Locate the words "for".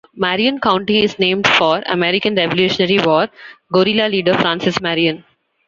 1.47-1.83